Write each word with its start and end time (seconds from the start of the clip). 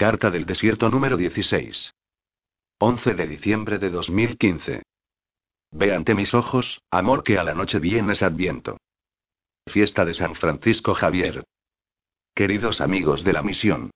Carta 0.00 0.30
del 0.30 0.46
desierto 0.46 0.88
número 0.88 1.18
16. 1.18 1.92
11 2.78 3.14
de 3.14 3.26
diciembre 3.26 3.78
de 3.78 3.90
2015. 3.90 4.82
Ve 5.72 5.94
ante 5.94 6.14
mis 6.14 6.32
ojos, 6.32 6.80
amor 6.90 7.22
que 7.22 7.36
a 7.36 7.44
la 7.44 7.52
noche 7.52 7.78
vienes 7.78 8.22
adviento. 8.22 8.78
Fiesta 9.66 10.06
de 10.06 10.14
San 10.14 10.36
Francisco 10.36 10.94
Javier. 10.94 11.44
Queridos 12.34 12.80
amigos 12.80 13.24
de 13.24 13.34
la 13.34 13.42
misión. 13.42 13.90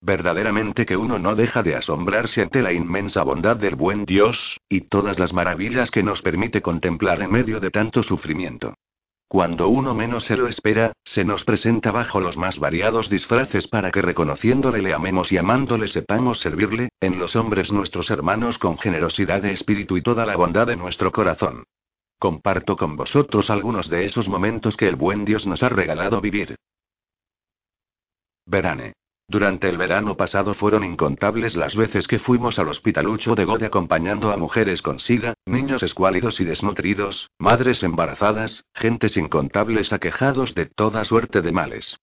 Verdaderamente 0.00 0.86
que 0.86 0.96
uno 0.96 1.20
no 1.20 1.36
deja 1.36 1.62
de 1.62 1.76
asombrarse 1.76 2.42
ante 2.42 2.60
la 2.60 2.72
inmensa 2.72 3.22
bondad 3.22 3.56
del 3.56 3.76
buen 3.76 4.04
Dios, 4.04 4.58
y 4.68 4.88
todas 4.88 5.20
las 5.20 5.32
maravillas 5.32 5.92
que 5.92 6.02
nos 6.02 6.20
permite 6.20 6.62
contemplar 6.62 7.22
en 7.22 7.30
medio 7.30 7.60
de 7.60 7.70
tanto 7.70 8.02
sufrimiento. 8.02 8.74
Cuando 9.32 9.68
uno 9.70 9.94
menos 9.94 10.26
se 10.26 10.36
lo 10.36 10.46
espera, 10.46 10.92
se 11.06 11.24
nos 11.24 11.42
presenta 11.42 11.90
bajo 11.90 12.20
los 12.20 12.36
más 12.36 12.58
variados 12.58 13.08
disfraces 13.08 13.66
para 13.66 13.90
que 13.90 14.02
reconociéndole 14.02 14.82
le 14.82 14.92
amemos 14.92 15.32
y 15.32 15.38
amándole 15.38 15.88
sepamos 15.88 16.38
servirle, 16.38 16.90
en 17.00 17.18
los 17.18 17.34
hombres 17.34 17.72
nuestros 17.72 18.10
hermanos 18.10 18.58
con 18.58 18.76
generosidad 18.76 19.40
de 19.40 19.52
espíritu 19.52 19.96
y 19.96 20.02
toda 20.02 20.26
la 20.26 20.36
bondad 20.36 20.66
de 20.66 20.76
nuestro 20.76 21.12
corazón. 21.12 21.64
Comparto 22.18 22.76
con 22.76 22.94
vosotros 22.94 23.48
algunos 23.48 23.88
de 23.88 24.04
esos 24.04 24.28
momentos 24.28 24.76
que 24.76 24.86
el 24.86 24.96
buen 24.96 25.24
Dios 25.24 25.46
nos 25.46 25.62
ha 25.62 25.70
regalado 25.70 26.20
vivir. 26.20 26.56
Verane. 28.44 28.92
Durante 29.32 29.66
el 29.70 29.78
verano 29.78 30.14
pasado 30.14 30.52
fueron 30.52 30.84
incontables 30.84 31.56
las 31.56 31.74
veces 31.74 32.06
que 32.06 32.18
fuimos 32.18 32.58
al 32.58 32.68
hospitalucho 32.68 33.34
de 33.34 33.46
Gode 33.46 33.64
acompañando 33.64 34.30
a 34.30 34.36
mujeres 34.36 34.82
con 34.82 35.00
sida, 35.00 35.32
niños 35.46 35.82
escuálidos 35.82 36.38
y 36.40 36.44
desnutridos, 36.44 37.30
madres 37.38 37.82
embarazadas, 37.82 38.66
gentes 38.74 39.16
incontables 39.16 39.94
aquejados 39.94 40.54
de 40.54 40.66
toda 40.66 41.02
suerte 41.06 41.40
de 41.40 41.50
males. 41.50 41.96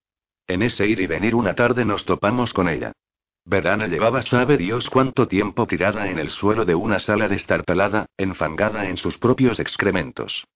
En 0.48 0.62
ese 0.62 0.88
ir 0.88 0.98
y 0.98 1.06
venir 1.06 1.36
una 1.36 1.54
tarde 1.54 1.84
nos 1.84 2.04
topamos 2.04 2.52
con 2.52 2.68
ella. 2.68 2.90
Verana 3.44 3.86
llevaba 3.86 4.22
sabe 4.22 4.58
Dios 4.58 4.90
cuánto 4.90 5.28
tiempo 5.28 5.68
tirada 5.68 6.10
en 6.10 6.18
el 6.18 6.30
suelo 6.30 6.64
de 6.64 6.74
una 6.74 6.98
sala 6.98 7.28
destartalada, 7.28 8.06
enfangada 8.16 8.88
en 8.88 8.96
sus 8.96 9.18
propios 9.18 9.60
excrementos. 9.60 10.48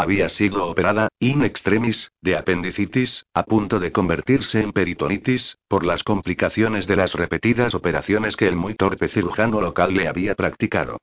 Había 0.00 0.30
sido 0.30 0.66
operada, 0.66 1.10
in 1.18 1.44
extremis, 1.44 2.10
de 2.22 2.34
apendicitis, 2.34 3.26
a 3.34 3.42
punto 3.42 3.78
de 3.78 3.92
convertirse 3.92 4.62
en 4.62 4.72
peritonitis, 4.72 5.58
por 5.68 5.84
las 5.84 6.04
complicaciones 6.04 6.86
de 6.86 6.96
las 6.96 7.12
repetidas 7.12 7.74
operaciones 7.74 8.34
que 8.34 8.48
el 8.48 8.56
muy 8.56 8.74
torpe 8.74 9.08
cirujano 9.08 9.60
local 9.60 9.92
le 9.92 10.08
había 10.08 10.34
practicado. 10.34 10.96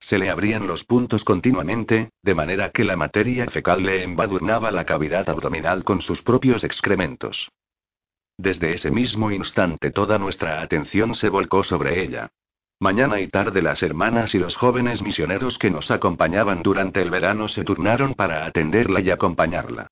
Se 0.00 0.18
le 0.18 0.30
abrían 0.30 0.66
los 0.66 0.82
puntos 0.82 1.22
continuamente, 1.22 2.10
de 2.24 2.34
manera 2.34 2.70
que 2.70 2.82
la 2.82 2.96
materia 2.96 3.46
fecal 3.46 3.84
le 3.84 4.02
embadurnaba 4.02 4.72
la 4.72 4.84
cavidad 4.84 5.30
abdominal 5.30 5.84
con 5.84 6.02
sus 6.02 6.20
propios 6.20 6.64
excrementos. 6.64 7.52
Desde 8.36 8.74
ese 8.74 8.90
mismo 8.90 9.30
instante 9.30 9.92
toda 9.92 10.18
nuestra 10.18 10.60
atención 10.60 11.14
se 11.14 11.28
volcó 11.28 11.62
sobre 11.62 12.02
ella. 12.02 12.32
Mañana 12.82 13.20
y 13.20 13.28
tarde 13.28 13.60
las 13.60 13.82
hermanas 13.82 14.34
y 14.34 14.38
los 14.38 14.56
jóvenes 14.56 15.02
misioneros 15.02 15.58
que 15.58 15.70
nos 15.70 15.90
acompañaban 15.90 16.62
durante 16.62 17.02
el 17.02 17.10
verano 17.10 17.46
se 17.46 17.62
turnaron 17.62 18.14
para 18.14 18.46
atenderla 18.46 19.02
y 19.02 19.10
acompañarla. 19.10 19.88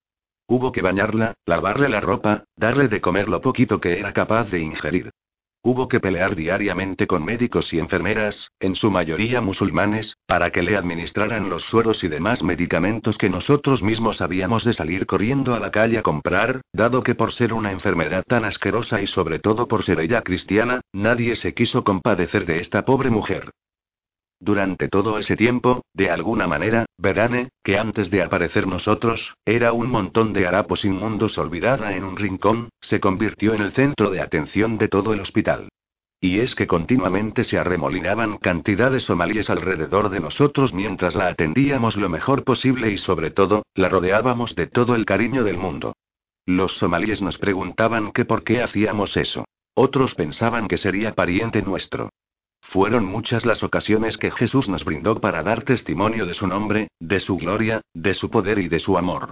Hubo 0.47 0.73
que 0.73 0.81
bañarla, 0.81 1.35
lavarle 1.45 1.91
la 1.91 2.01
ropa, 2.01 2.45
darle 2.57 2.89
de 2.89 3.03
comer 3.03 3.29
lo 3.29 3.43
poquito 3.43 3.79
que 3.79 3.99
era 3.99 4.15
capaz 4.15 4.51
de 4.51 4.61
ingerir. 4.61 5.11
Hubo 5.71 5.87
que 5.87 6.01
pelear 6.01 6.35
diariamente 6.35 7.07
con 7.07 7.23
médicos 7.27 7.75
y 7.75 7.79
enfermeras, 7.79 8.53
en 8.59 8.75
su 8.75 8.91
mayoría 8.91 9.43
musulmanes, 9.43 10.17
para 10.27 10.51
que 10.51 10.63
le 10.63 10.79
administraran 10.79 11.51
los 11.51 11.65
sueros 11.65 12.03
y 12.05 12.09
demás 12.09 12.43
medicamentos 12.43 13.19
que 13.19 13.29
nosotros 13.29 13.83
mismos 13.83 14.23
habíamos 14.23 14.65
de 14.65 14.73
salir 14.73 15.05
corriendo 15.05 15.55
a 15.55 15.61
la 15.61 15.71
calle 15.71 15.99
a 15.99 16.03
comprar, 16.03 16.63
dado 16.73 17.03
que 17.03 17.15
por 17.15 17.35
ser 17.35 17.53
una 17.53 17.71
enfermedad 17.71 18.25
tan 18.27 18.47
asquerosa 18.47 19.03
y 19.03 19.07
sobre 19.07 19.41
todo 19.41 19.69
por 19.69 19.83
ser 19.83 20.01
ella 20.01 20.23
cristiana, 20.23 20.81
nadie 20.95 21.37
se 21.37 21.53
quiso 21.53 21.85
compadecer 21.85 22.47
de 22.47 22.61
esta 22.61 22.87
pobre 22.87 23.11
mujer. 23.11 23.51
Durante 24.41 24.89
todo 24.89 25.19
ese 25.19 25.37
tiempo, 25.37 25.83
de 25.93 26.11
alguna 26.11 26.47
manera, 26.47 26.87
Verane, 26.97 27.49
que 27.65 27.77
antes 27.77 28.09
de 28.11 28.23
aparecer 28.23 28.69
nosotros, 28.69 29.35
era 29.45 29.73
un 29.73 29.91
montón 29.91 30.33
de 30.33 30.47
harapos 30.47 30.85
inmundos 30.85 31.39
olvidada 31.39 31.97
en 31.97 32.05
un 32.05 32.17
rincón, 32.17 32.69
se 32.81 33.01
convirtió 33.01 33.55
en 33.55 33.63
el 33.63 33.73
centro 33.73 34.11
de 34.11 34.21
atención 34.21 34.79
de 34.79 34.89
todo 34.89 35.13
el 35.13 35.21
hospital. 35.21 35.69
Y 36.21 36.41
es 36.41 36.55
que 36.55 36.67
continuamente 36.67 37.45
se 37.45 37.59
arremolinaban 37.59 38.39
cantidades 38.39 39.05
somalíes 39.05 39.51
alrededor 39.51 40.09
de 40.09 40.21
nosotros 40.21 40.73
mientras 40.73 41.15
la 41.15 41.29
atendíamos 41.29 41.97
lo 41.97 42.09
mejor 42.09 42.45
posible 42.45 42.91
y 42.91 42.99
sobre 42.99 43.31
todo, 43.31 43.63
la 43.75 43.89
rodeábamos 43.89 44.55
de 44.55 44.67
todo 44.67 44.95
el 44.95 45.05
cariño 45.05 45.45
del 45.45 45.59
mundo. 45.59 45.95
Los 46.45 46.79
somalíes 46.79 47.23
nos 47.23 47.39
preguntaban 47.39 48.11
que 48.13 48.25
por 48.25 48.43
qué 48.43 48.63
hacíamos 48.63 49.17
eso. 49.17 49.45
Otros 49.75 50.15
pensaban 50.15 50.67
que 50.67 50.77
sería 50.77 51.15
pariente 51.15 51.63
nuestro. 51.63 52.11
Fueron 52.69 53.07
muchas 53.07 53.47
las 53.47 53.63
ocasiones 53.63 54.19
que 54.19 54.31
Jesús 54.31 54.69
nos 54.69 54.85
brindó 54.85 55.23
para 55.23 55.43
dar 55.43 55.63
testimonio 55.63 56.27
de 56.27 56.35
su 56.35 56.47
nombre, 56.47 56.89
de 57.01 57.19
su 57.19 57.39
gloria, 57.39 57.81
de 57.95 58.13
su 58.13 58.29
poder 58.29 58.59
y 58.59 58.69
de 58.69 58.79
su 58.79 58.99
amor. 58.99 59.31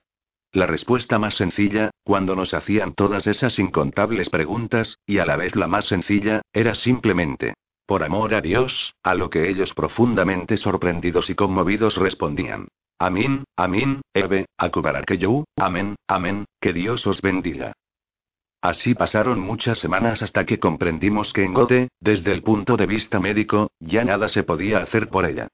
La 0.53 0.67
respuesta 0.67 1.19
más 1.19 1.35
sencilla, 1.35 1.91
cuando 2.03 2.35
nos 2.35 2.55
hacían 2.55 2.95
todas 2.95 3.27
esas 3.27 3.59
incontables 3.59 4.31
preguntas, 4.31 4.97
y 5.05 5.19
a 5.19 5.27
la 5.27 5.37
vez 5.37 5.55
la 5.55 5.67
más 5.67 5.85
sencilla, 5.85 6.41
era 6.51 6.75
simplemente, 6.75 7.53
por 7.85 8.05
amor 8.05 8.35
a 8.35 8.41
Dios, 8.41 8.95
a 9.03 9.15
lo 9.15 9.29
que 9.29 9.51
ellos 9.51 9.75
profundamente 9.75 10.57
sorprendidos 10.57 11.29
y 11.29 11.35
conmovidos 11.35 11.99
respondían. 11.99 12.69
Amén, 12.99 13.45
amén, 13.55 14.01
Eve, 14.15 14.47
yo, 15.19 15.45
amén, 15.59 15.97
amén, 16.09 16.47
que 16.59 16.73
Dios 16.73 17.07
os 17.07 17.21
bendiga. 17.21 17.75
Así 18.63 18.95
pasaron 18.95 19.41
muchas 19.41 19.79
semanas 19.79 20.23
hasta 20.23 20.45
que 20.45 20.59
comprendimos 20.59 21.33
que 21.33 21.45
en 21.45 21.55
Gote, 21.55 21.89
desde 22.01 22.33
el 22.33 22.43
punto 22.43 22.77
de 22.77 22.87
vista 22.87 23.21
médico, 23.21 23.71
ya 23.81 24.05
nada 24.05 24.29
se 24.29 24.43
podía 24.43 24.79
hacer 24.79 25.09
por 25.09 25.25
ella. 25.25 25.49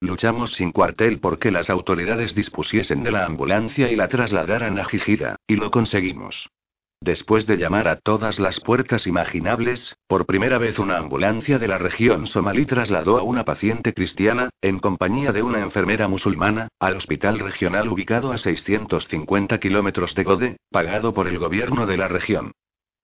Luchamos 0.00 0.54
sin 0.54 0.72
cuartel 0.72 1.20
porque 1.20 1.50
las 1.50 1.70
autoridades 1.70 2.34
dispusiesen 2.34 3.02
de 3.02 3.12
la 3.12 3.24
ambulancia 3.24 3.90
y 3.90 3.96
la 3.96 4.08
trasladaran 4.08 4.78
a 4.78 4.84
Jijira, 4.84 5.36
y 5.46 5.56
lo 5.56 5.70
conseguimos. 5.70 6.50
Después 7.00 7.46
de 7.46 7.58
llamar 7.58 7.88
a 7.88 7.96
todas 7.96 8.38
las 8.38 8.58
puertas 8.60 9.06
imaginables, 9.06 9.96
por 10.06 10.24
primera 10.24 10.58
vez 10.58 10.78
una 10.78 10.96
ambulancia 10.96 11.58
de 11.58 11.68
la 11.68 11.78
región 11.78 12.26
somalí 12.26 12.64
trasladó 12.64 13.18
a 13.18 13.22
una 13.22 13.44
paciente 13.44 13.92
cristiana, 13.92 14.48
en 14.62 14.78
compañía 14.78 15.32
de 15.32 15.42
una 15.42 15.60
enfermera 15.60 16.08
musulmana, 16.08 16.68
al 16.80 16.96
hospital 16.96 17.38
regional 17.38 17.88
ubicado 17.88 18.32
a 18.32 18.38
650 18.38 19.58
kilómetros 19.58 20.14
de 20.14 20.24
Gode, 20.24 20.56
pagado 20.70 21.12
por 21.12 21.28
el 21.28 21.38
gobierno 21.38 21.86
de 21.86 21.98
la 21.98 22.08
región. 22.08 22.52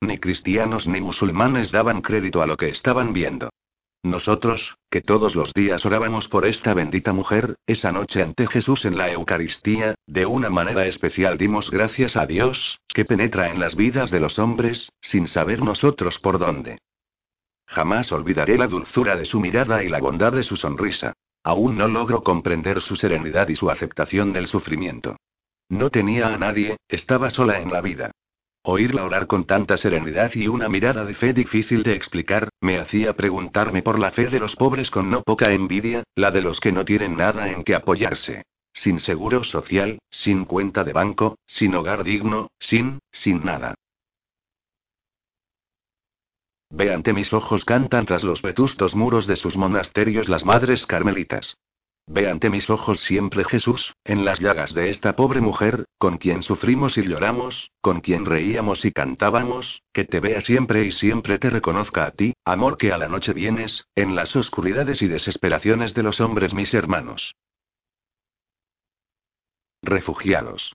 Ni 0.00 0.19
cristianos 0.19 0.88
ni 0.88 1.00
musulmanes 1.00 1.70
daban 1.70 2.00
crédito 2.00 2.42
a 2.42 2.47
lo 2.47 2.56
que 2.56 2.70
estaban 2.70 3.12
viendo. 3.12 3.50
Nosotros, 4.03 4.77
que 4.91 5.01
todos 5.01 5.37
los 5.37 5.53
días 5.53 5.87
orábamos 5.87 6.27
por 6.27 6.45
esta 6.45 6.75
bendita 6.75 7.13
mujer, 7.13 7.55
esa 7.67 7.93
noche 7.93 8.21
ante 8.21 8.49
Jesús 8.49 8.85
en 8.85 8.99
la 8.99 9.13
Eucaristía, 9.13 9.95
de 10.07 10.27
una 10.27 10.51
manera 10.51 10.87
especial 10.87 11.39
dimos 11.39 11.71
gracias 11.71 12.17
a 12.17 12.27
Dios, 12.27 12.81
que 12.89 13.05
penetra 13.05 13.51
en 13.51 13.61
las 13.61 13.77
vidas 13.77 14.11
de 14.11 14.19
los 14.19 14.41
hombres, 14.41 14.91
sin 15.01 15.29
saber 15.29 15.63
nosotros 15.63 16.19
por 16.19 16.41
dónde. 16.41 16.79
Jamás 17.67 18.11
olvidaré 18.11 18.59
la 18.59 18.67
dulzura 18.67 19.17
de 19.17 19.25
su 19.25 19.41
mirada 19.41 19.85
y 19.85 19.89
la 19.89 20.01
bondad 20.01 20.33
de 20.33 20.43
su 20.43 20.57
sonrisa. 20.57 21.13
Aún 21.45 21.79
no 21.79 21.87
logro 21.87 22.23
comprender 22.23 22.81
su 22.81 22.97
serenidad 22.97 23.49
y 23.49 23.57
su 23.57 23.71
aceptación 23.71 24.33
del 24.33 24.49
sufrimiento. 24.49 25.17
No 25.69 25.91
tenía 25.91 26.34
a 26.34 26.39
nadie, 26.39 26.77
estaba 26.89 27.31
sola 27.31 27.61
en 27.61 27.73
la 27.73 27.81
vida. 27.81 28.11
Oírla 28.65 29.05
orar 29.05 29.27
con 29.27 29.45
tanta 29.45 29.77
serenidad 29.77 30.31
y 30.34 30.47
una 30.47 30.69
mirada 30.69 31.05
de 31.05 31.15
fe 31.15 31.33
difícil 31.33 31.83
de 31.83 31.95
explicar, 31.95 32.49
me 32.61 32.78
hacía 32.78 33.15
preguntarme 33.15 33.83
por 33.83 33.99
la 33.99 34.12
fe 34.12 34.28
de 34.28 34.39
los 34.39 34.55
pobres 34.55 34.89
con 34.89 35.11
no 35.11 35.23
poca 35.23 35.50
envidia, 35.50 36.05
la 36.15 36.31
de 36.31 36.43
los 36.43 36.61
que 36.61 36.71
no 36.71 36.84
tienen 36.84 37.17
nada 37.17 37.51
en 37.51 37.65
que 37.65 37.75
apoyarse. 37.75 38.45
Sin 38.72 39.01
seguro 39.01 39.43
social, 39.43 39.99
sin 40.11 40.45
cuenta 40.45 40.84
de 40.84 40.93
banco, 40.93 41.39
sin 41.45 41.75
hogar 41.75 42.05
digno, 42.05 42.51
sin, 42.61 43.01
sin 43.11 43.45
nada. 43.45 43.75
Ve 46.71 46.95
ante 46.95 47.12
mis 47.12 47.33
ojos 47.33 47.65
cantan 47.65 48.06
tras 48.06 48.22
los 48.22 48.42
vetustos 48.42 48.95
muros 48.95 49.27
de 49.27 49.36
sus 49.36 49.57
monasterios 49.57 50.28
las 50.28 50.45
madres 50.45 50.86
carmelitas. 50.86 51.57
Ve 52.07 52.28
ante 52.28 52.51
mis 52.51 52.69
ojos 52.69 53.01
siempre 53.01 53.45
Jesús, 53.45 53.95
en 54.04 54.25
las 54.25 54.41
llagas 54.41 54.75
de 54.75 54.91
esta 54.91 55.15
pobre 55.15 55.41
mujer, 55.41 55.87
con 55.99 56.19
quien 56.19 56.43
sufrimos 56.43 56.99
y 56.99 57.03
lloramos, 57.03 57.71
con 57.81 58.01
quien 58.01 58.27
reíamos 58.27 58.84
y 58.84 58.93
cantábamos, 58.93 59.83
que 59.93 60.04
te 60.04 60.19
vea 60.19 60.41
siempre 60.41 60.84
y 60.84 60.93
siempre 60.93 61.39
te 61.39 61.49
reconozca 61.49 62.04
a 62.04 62.10
ti, 62.10 62.34
amor 62.45 62.77
que 62.77 62.93
a 62.93 62.99
la 62.99 63.09
noche 63.09 63.33
vienes, 63.33 63.87
en 63.95 64.16
las 64.16 64.34
oscuridades 64.34 65.01
y 65.01 65.07
desesperaciones 65.07 65.95
de 65.95 66.03
los 66.03 66.21
hombres 66.21 66.54
mis 66.54 66.75
hermanos. 66.75 67.34
Refugiados. 69.83 70.72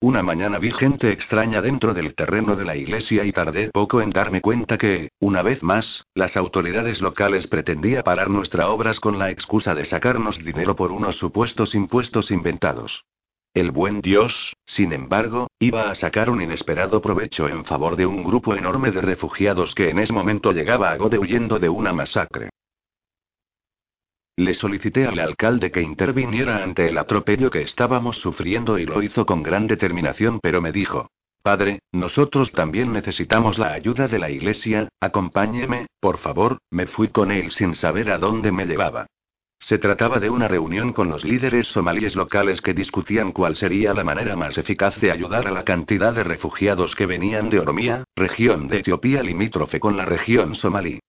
Una 0.00 0.22
mañana 0.22 0.60
vi 0.60 0.70
gente 0.70 1.10
extraña 1.10 1.60
dentro 1.60 1.92
del 1.92 2.14
terreno 2.14 2.54
de 2.54 2.64
la 2.64 2.76
iglesia 2.76 3.24
y 3.24 3.32
tardé 3.32 3.70
poco 3.72 4.00
en 4.00 4.10
darme 4.10 4.40
cuenta 4.40 4.78
que, 4.78 5.10
una 5.18 5.42
vez 5.42 5.60
más, 5.64 6.04
las 6.14 6.36
autoridades 6.36 7.00
locales 7.02 7.48
pretendían 7.48 8.04
parar 8.04 8.30
nuestras 8.30 8.68
obras 8.68 9.00
con 9.00 9.18
la 9.18 9.32
excusa 9.32 9.74
de 9.74 9.84
sacarnos 9.84 10.38
dinero 10.44 10.76
por 10.76 10.92
unos 10.92 11.16
supuestos 11.16 11.74
impuestos 11.74 12.30
inventados. 12.30 13.06
El 13.54 13.72
buen 13.72 14.00
Dios, 14.00 14.54
Sin 14.64 14.92
embargo, 14.92 15.48
iba 15.58 15.90
a 15.90 15.96
sacar 15.96 16.30
un 16.30 16.42
inesperado 16.42 17.00
provecho 17.00 17.48
en 17.48 17.64
favor 17.64 17.96
de 17.96 18.06
un 18.06 18.22
grupo 18.22 18.54
enorme 18.54 18.92
de 18.92 19.00
refugiados 19.00 19.74
que 19.74 19.90
en 19.90 19.98
ese 19.98 20.12
momento 20.12 20.52
llegaba 20.52 20.92
a 20.92 20.96
Gode 20.96 21.18
huyendo 21.18 21.58
de 21.58 21.70
una 21.70 21.92
masacre. 21.92 22.50
Le 24.38 24.54
solicité 24.54 25.04
al 25.04 25.18
alcalde 25.18 25.72
que 25.72 25.82
interviniera 25.82 26.62
ante 26.62 26.88
el 26.88 26.96
atropello 26.96 27.50
que 27.50 27.62
estábamos 27.62 28.18
sufriendo 28.18 28.78
y 28.78 28.86
lo 28.86 29.02
hizo 29.02 29.26
con 29.26 29.42
gran 29.42 29.66
determinación, 29.66 30.38
pero 30.40 30.62
me 30.62 30.70
dijo, 30.70 31.10
Padre, 31.42 31.80
nosotros 31.90 32.52
también 32.52 32.92
necesitamos 32.92 33.58
la 33.58 33.72
ayuda 33.72 34.06
de 34.06 34.20
la 34.20 34.30
iglesia, 34.30 34.90
acompáñeme, 35.00 35.88
por 35.98 36.18
favor, 36.18 36.58
me 36.70 36.86
fui 36.86 37.08
con 37.08 37.32
él 37.32 37.50
sin 37.50 37.74
saber 37.74 38.12
a 38.12 38.18
dónde 38.18 38.52
me 38.52 38.64
llevaba. 38.64 39.06
Se 39.58 39.76
trataba 39.76 40.20
de 40.20 40.30
una 40.30 40.46
reunión 40.46 40.92
con 40.92 41.08
los 41.08 41.24
líderes 41.24 41.66
somalíes 41.66 42.14
locales 42.14 42.60
que 42.60 42.74
discutían 42.74 43.32
cuál 43.32 43.56
sería 43.56 43.92
la 43.92 44.04
manera 44.04 44.36
más 44.36 44.56
eficaz 44.56 45.00
de 45.00 45.10
ayudar 45.10 45.48
a 45.48 45.50
la 45.50 45.64
cantidad 45.64 46.14
de 46.14 46.22
refugiados 46.22 46.94
que 46.94 47.06
venían 47.06 47.50
de 47.50 47.58
Oromía, 47.58 48.04
región 48.14 48.68
de 48.68 48.78
Etiopía 48.78 49.20
limítrofe 49.20 49.80
con 49.80 49.96
la 49.96 50.04
región 50.04 50.54
somalí. 50.54 51.00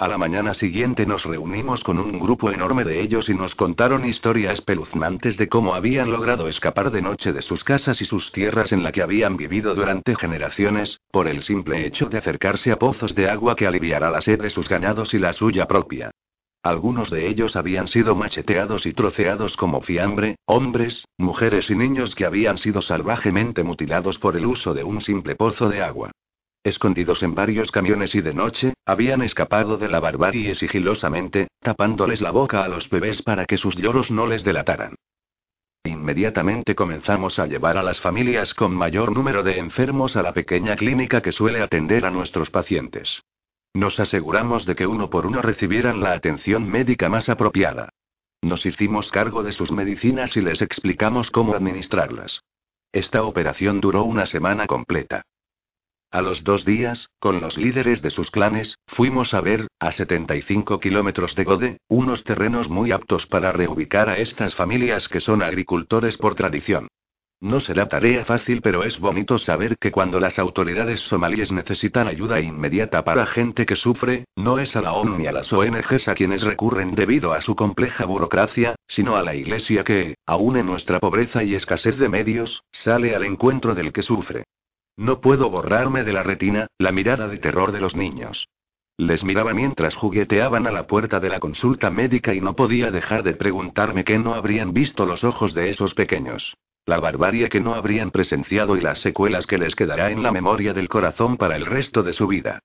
A 0.00 0.06
la 0.06 0.16
mañana 0.16 0.54
siguiente 0.54 1.06
nos 1.06 1.24
reunimos 1.24 1.82
con 1.82 1.98
un 1.98 2.20
grupo 2.20 2.52
enorme 2.52 2.84
de 2.84 3.00
ellos 3.00 3.28
y 3.28 3.34
nos 3.34 3.56
contaron 3.56 4.04
historias 4.04 4.52
espeluznantes 4.52 5.36
de 5.36 5.48
cómo 5.48 5.74
habían 5.74 6.12
logrado 6.12 6.46
escapar 6.46 6.92
de 6.92 7.02
noche 7.02 7.32
de 7.32 7.42
sus 7.42 7.64
casas 7.64 8.00
y 8.00 8.04
sus 8.04 8.30
tierras 8.30 8.70
en 8.70 8.84
la 8.84 8.92
que 8.92 9.02
habían 9.02 9.36
vivido 9.36 9.74
durante 9.74 10.14
generaciones, 10.14 11.00
por 11.10 11.26
el 11.26 11.42
simple 11.42 11.84
hecho 11.84 12.06
de 12.06 12.18
acercarse 12.18 12.70
a 12.70 12.78
pozos 12.78 13.16
de 13.16 13.28
agua 13.28 13.56
que 13.56 13.66
aliviara 13.66 14.08
la 14.08 14.20
sed 14.20 14.40
de 14.40 14.50
sus 14.50 14.68
ganados 14.68 15.14
y 15.14 15.18
la 15.18 15.32
suya 15.32 15.66
propia. 15.66 16.12
Algunos 16.62 17.10
de 17.10 17.26
ellos 17.26 17.56
habían 17.56 17.88
sido 17.88 18.14
macheteados 18.14 18.86
y 18.86 18.92
troceados 18.92 19.56
como 19.56 19.80
fiambre, 19.80 20.36
hombres, 20.44 21.08
mujeres 21.16 21.70
y 21.70 21.74
niños 21.74 22.14
que 22.14 22.24
habían 22.24 22.56
sido 22.58 22.82
salvajemente 22.82 23.64
mutilados 23.64 24.18
por 24.18 24.36
el 24.36 24.46
uso 24.46 24.74
de 24.74 24.84
un 24.84 25.00
simple 25.00 25.34
pozo 25.34 25.68
de 25.68 25.82
agua. 25.82 26.12
Escondidos 26.68 27.22
en 27.22 27.34
varios 27.34 27.70
camiones 27.70 28.14
y 28.14 28.20
de 28.20 28.34
noche, 28.34 28.74
habían 28.84 29.22
escapado 29.22 29.78
de 29.78 29.88
la 29.88 30.00
barbarie 30.00 30.54
sigilosamente, 30.54 31.48
tapándoles 31.60 32.20
la 32.20 32.30
boca 32.30 32.62
a 32.62 32.68
los 32.68 32.90
bebés 32.90 33.22
para 33.22 33.46
que 33.46 33.56
sus 33.56 33.74
lloros 33.74 34.10
no 34.10 34.26
les 34.26 34.44
delataran. 34.44 34.94
Inmediatamente 35.82 36.74
comenzamos 36.74 37.38
a 37.38 37.46
llevar 37.46 37.78
a 37.78 37.82
las 37.82 38.02
familias 38.02 38.52
con 38.52 38.74
mayor 38.74 39.16
número 39.16 39.42
de 39.42 39.58
enfermos 39.58 40.14
a 40.16 40.22
la 40.22 40.34
pequeña 40.34 40.76
clínica 40.76 41.22
que 41.22 41.32
suele 41.32 41.62
atender 41.62 42.04
a 42.04 42.10
nuestros 42.10 42.50
pacientes. 42.50 43.22
Nos 43.72 43.98
aseguramos 43.98 44.66
de 44.66 44.76
que 44.76 44.86
uno 44.86 45.08
por 45.08 45.24
uno 45.24 45.40
recibieran 45.40 46.02
la 46.02 46.12
atención 46.12 46.68
médica 46.68 47.08
más 47.08 47.30
apropiada. 47.30 47.88
Nos 48.42 48.66
hicimos 48.66 49.10
cargo 49.10 49.42
de 49.42 49.52
sus 49.52 49.72
medicinas 49.72 50.36
y 50.36 50.42
les 50.42 50.60
explicamos 50.60 51.30
cómo 51.30 51.54
administrarlas. 51.54 52.42
Esta 52.92 53.22
operación 53.22 53.80
duró 53.80 54.04
una 54.04 54.26
semana 54.26 54.66
completa. 54.66 55.22
A 56.10 56.22
los 56.22 56.42
dos 56.42 56.64
días, 56.64 57.10
con 57.18 57.42
los 57.42 57.58
líderes 57.58 58.00
de 58.00 58.08
sus 58.08 58.30
clanes, 58.30 58.78
fuimos 58.86 59.34
a 59.34 59.42
ver, 59.42 59.68
a 59.78 59.92
75 59.92 60.80
kilómetros 60.80 61.34
de 61.34 61.44
Gode, 61.44 61.80
unos 61.86 62.24
terrenos 62.24 62.70
muy 62.70 62.92
aptos 62.92 63.26
para 63.26 63.52
reubicar 63.52 64.08
a 64.08 64.16
estas 64.16 64.54
familias 64.54 65.06
que 65.06 65.20
son 65.20 65.42
agricultores 65.42 66.16
por 66.16 66.34
tradición. 66.34 66.88
No 67.40 67.60
será 67.60 67.88
tarea 67.88 68.24
fácil, 68.24 68.62
pero 68.62 68.84
es 68.84 68.98
bonito 69.00 69.38
saber 69.38 69.76
que 69.76 69.92
cuando 69.92 70.18
las 70.18 70.38
autoridades 70.38 71.00
somalíes 71.00 71.52
necesitan 71.52 72.08
ayuda 72.08 72.40
inmediata 72.40 73.04
para 73.04 73.26
gente 73.26 73.66
que 73.66 73.76
sufre, 73.76 74.24
no 74.34 74.58
es 74.58 74.76
a 74.76 74.80
la 74.80 74.94
ONU 74.94 75.18
ni 75.18 75.26
a 75.26 75.32
las 75.32 75.52
ONGs 75.52 76.08
a 76.08 76.14
quienes 76.14 76.40
recurren 76.40 76.94
debido 76.94 77.34
a 77.34 77.42
su 77.42 77.54
compleja 77.54 78.06
burocracia, 78.06 78.76
sino 78.86 79.16
a 79.16 79.22
la 79.22 79.34
Iglesia 79.34 79.84
que, 79.84 80.16
aun 80.24 80.56
en 80.56 80.64
nuestra 80.64 81.00
pobreza 81.00 81.44
y 81.44 81.54
escasez 81.54 81.98
de 81.98 82.08
medios, 82.08 82.64
sale 82.72 83.14
al 83.14 83.24
encuentro 83.24 83.74
del 83.74 83.92
que 83.92 84.02
sufre. 84.02 84.44
No 84.98 85.22
puedo 85.22 85.48
borrarme 85.48 86.04
de 86.04 86.12
la 86.12 86.22
retina 86.22 86.66
la 86.76 86.92
mirada 86.92 87.26
de 87.26 87.38
terror 87.38 87.72
de 87.72 87.80
los 87.80 87.96
niños. 87.96 88.48
Les 88.98 89.24
miraba 89.24 89.54
mientras 89.54 89.96
jugueteaban 89.96 90.66
a 90.66 90.70
la 90.70 90.86
puerta 90.86 91.20
de 91.20 91.30
la 91.30 91.40
consulta 91.40 91.88
médica 91.88 92.34
y 92.34 92.42
no 92.42 92.54
podía 92.54 92.90
dejar 92.90 93.22
de 93.22 93.32
preguntarme 93.32 94.04
qué 94.04 94.18
no 94.18 94.34
habrían 94.34 94.74
visto 94.74 95.06
los 95.06 95.24
ojos 95.24 95.54
de 95.54 95.70
esos 95.70 95.94
pequeños 95.94 96.54
la 96.88 96.98
barbarie 96.98 97.50
que 97.50 97.60
no 97.60 97.74
habrían 97.74 98.10
presenciado 98.10 98.76
y 98.76 98.80
las 98.80 98.98
secuelas 99.00 99.46
que 99.46 99.58
les 99.58 99.76
quedará 99.76 100.10
en 100.10 100.22
la 100.22 100.32
memoria 100.32 100.72
del 100.72 100.88
corazón 100.88 101.36
para 101.36 101.54
el 101.54 101.66
resto 101.66 102.02
de 102.02 102.14
su 102.14 102.26
vida. 102.26 102.60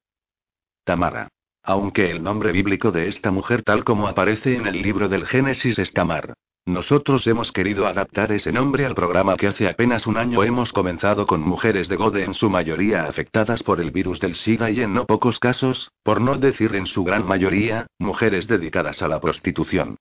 Tamara. 0.85 1.27
Aunque 1.61 2.09
el 2.09 2.23
nombre 2.23 2.51
bíblico 2.51 2.91
de 2.91 3.07
esta 3.07 3.31
mujer 3.31 3.63
tal 3.63 3.83
como 3.83 4.07
aparece 4.07 4.55
en 4.55 4.65
el 4.65 4.81
libro 4.81 5.09
del 5.09 5.25
Génesis 5.25 5.77
es 5.77 5.93
Tamar. 5.93 6.33
Nosotros 6.65 7.27
hemos 7.27 7.51
querido 7.51 7.87
adaptar 7.87 8.31
ese 8.31 8.53
nombre 8.53 8.85
al 8.85 8.95
programa 8.95 9.35
que 9.35 9.47
hace 9.47 9.67
apenas 9.67 10.07
un 10.07 10.15
año 10.15 10.43
hemos 10.45 10.71
comenzado 10.71 11.27
con 11.27 11.41
mujeres 11.41 11.89
de 11.89 11.97
Gode 11.97 12.23
en 12.23 12.33
su 12.33 12.49
mayoría 12.49 13.03
afectadas 13.03 13.63
por 13.63 13.81
el 13.81 13.91
virus 13.91 14.21
del 14.21 14.35
SIDA 14.35 14.71
y 14.71 14.79
en 14.79 14.93
no 14.93 15.05
pocos 15.05 15.39
casos, 15.39 15.91
por 16.03 16.21
no 16.21 16.37
decir 16.37 16.73
en 16.75 16.85
su 16.85 17.03
gran 17.03 17.27
mayoría, 17.27 17.87
mujeres 17.99 18.47
dedicadas 18.47 19.01
a 19.01 19.09
la 19.09 19.19
prostitución. 19.19 19.97